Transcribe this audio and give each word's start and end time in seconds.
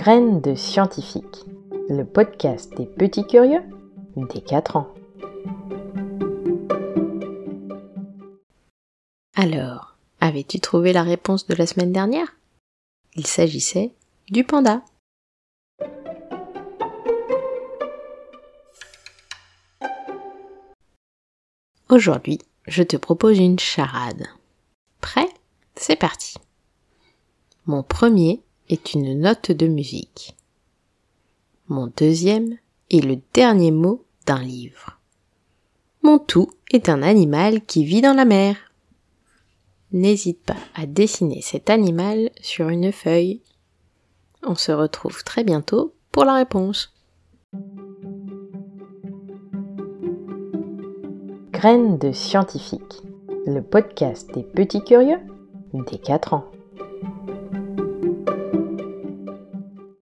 Graines 0.00 0.40
de 0.40 0.54
scientifique, 0.54 1.44
le 1.88 2.04
podcast 2.04 2.72
des 2.76 2.86
petits 2.86 3.26
curieux 3.26 3.64
des 4.16 4.40
4 4.40 4.76
ans. 4.76 4.94
Alors, 9.34 9.96
avais-tu 10.20 10.60
trouvé 10.60 10.92
la 10.92 11.02
réponse 11.02 11.48
de 11.48 11.54
la 11.56 11.66
semaine 11.66 11.90
dernière? 11.90 12.36
Il 13.16 13.26
s'agissait 13.26 13.92
du 14.30 14.44
panda. 14.44 14.84
Aujourd'hui, 21.88 22.38
je 22.68 22.84
te 22.84 22.96
propose 22.96 23.40
une 23.40 23.58
charade. 23.58 24.28
Prêt? 25.00 25.28
C'est 25.74 25.96
parti. 25.96 26.36
Mon 27.66 27.82
premier 27.82 28.40
est 28.68 28.94
une 28.94 29.20
note 29.20 29.50
de 29.50 29.66
musique. 29.66 30.36
Mon 31.68 31.92
deuxième 31.96 32.56
est 32.90 33.04
le 33.04 33.18
dernier 33.34 33.70
mot 33.70 34.04
d'un 34.26 34.40
livre. 34.40 34.98
Mon 36.02 36.18
tout 36.18 36.50
est 36.70 36.88
un 36.88 37.02
animal 37.02 37.64
qui 37.64 37.84
vit 37.84 38.00
dans 38.00 38.14
la 38.14 38.24
mer. 38.24 38.56
N'hésite 39.92 40.42
pas 40.42 40.56
à 40.74 40.86
dessiner 40.86 41.40
cet 41.40 41.70
animal 41.70 42.30
sur 42.40 42.68
une 42.68 42.92
feuille. 42.92 43.40
On 44.42 44.54
se 44.54 44.72
retrouve 44.72 45.24
très 45.24 45.44
bientôt 45.44 45.94
pour 46.12 46.24
la 46.24 46.34
réponse. 46.34 46.94
Graines 51.52 51.98
de 51.98 52.12
scientifique, 52.12 53.02
le 53.46 53.60
podcast 53.62 54.32
des 54.32 54.44
petits 54.44 54.84
curieux 54.84 55.18
des 55.72 55.98
4 55.98 56.34
ans. 56.34 56.44